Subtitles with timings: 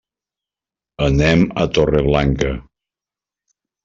[1.07, 2.49] Anem a Torreblanca.